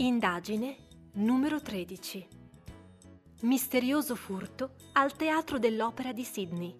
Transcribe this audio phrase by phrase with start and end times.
[0.00, 0.76] Indagine
[1.14, 2.28] numero 13.
[3.40, 6.72] Misterioso furto al Teatro dell'Opera di Sydney.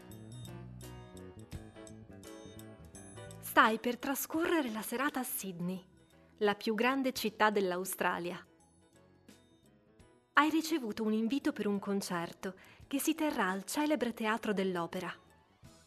[3.41, 5.85] Stai per trascorrere la serata a Sydney,
[6.39, 8.41] la più grande città dell'Australia.
[10.35, 12.55] Hai ricevuto un invito per un concerto
[12.87, 15.13] che si terrà al celebre Teatro dell'Opera,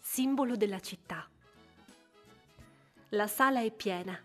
[0.01, 1.25] simbolo della città.
[3.11, 4.21] La sala è piena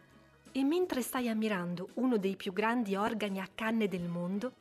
[0.56, 4.55] e mentre stai ammirando uno dei più grandi organi a canne del mondo,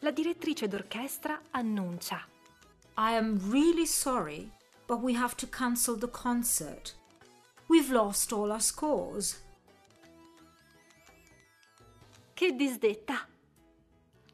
[0.00, 2.26] la direttrice d'orchestra annuncia
[2.96, 4.50] I am really sorry,
[4.86, 6.98] but we have to cancel the concert.
[7.68, 9.40] We've lost all our scores.
[12.34, 13.28] Che disdetta!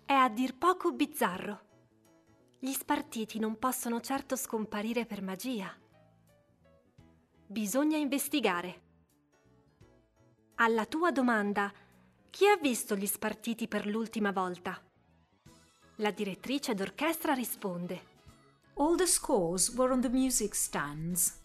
[0.07, 1.61] È a dir poco bizzarro.
[2.59, 5.71] Gli spartiti non possono certo scomparire per magia.
[7.47, 8.85] Bisogna investigare.
[10.59, 11.71] Alla tua domanda,
[12.31, 14.83] chi ha visto gli spartiti per l'ultima volta?
[15.97, 18.15] La direttrice d'orchestra risponde.
[18.77, 21.43] All the scores were on the music stands.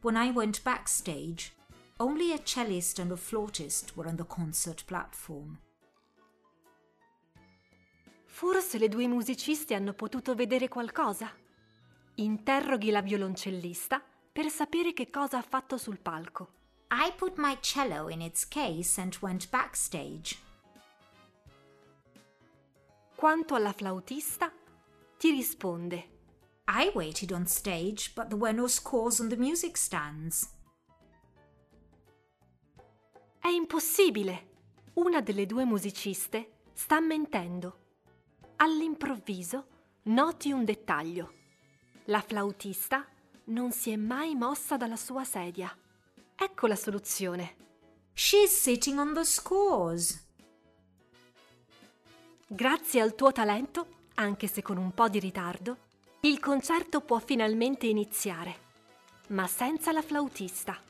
[0.00, 1.54] When I went backstage,
[1.98, 5.56] only a cellist and a flautist were on the concert platform.
[8.26, 11.30] Forse le due musicisti hanno potuto vedere qualcosa?
[12.16, 16.62] Interroghi la violoncellista per sapere che cosa ha fatto sul palco.
[16.90, 20.38] I put my cello in its case and went backstage.
[23.16, 24.52] Quanto alla flautista,
[25.18, 26.12] ti risponde.
[26.66, 30.50] I waited on stage, but there were no scores on the music stands.
[33.38, 34.52] È impossibile!
[34.94, 37.78] Una delle due musiciste sta mentendo.
[38.56, 39.66] All'improvviso
[40.04, 41.32] noti un dettaglio.
[42.06, 43.06] La flautista
[43.46, 45.76] non si è mai mossa dalla sua sedia.
[46.36, 47.56] Ecco la soluzione.
[48.12, 50.22] She's sitting on the scores.
[52.46, 55.78] Grazie al tuo talento, anche se con un po' di ritardo,
[56.20, 58.56] il concerto può finalmente iniziare,
[59.28, 60.80] ma senza la flautista.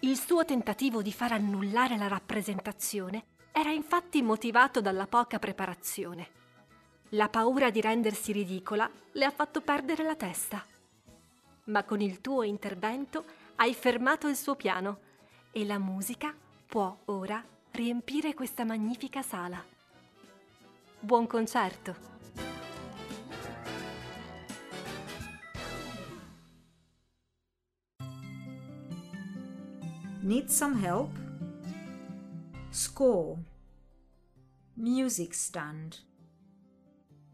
[0.00, 6.40] Il suo tentativo di far annullare la rappresentazione era infatti motivato dalla poca preparazione.
[7.10, 10.64] La paura di rendersi ridicola le ha fatto perdere la testa.
[11.64, 13.24] Ma con il tuo intervento
[13.62, 14.98] hai fermato il suo piano
[15.52, 16.34] e la musica
[16.66, 17.40] può ora
[17.70, 19.64] riempire questa magnifica sala.
[20.98, 22.10] Buon concerto!
[30.22, 31.16] Need some help?
[32.70, 33.44] Score.
[34.74, 35.98] Music stand.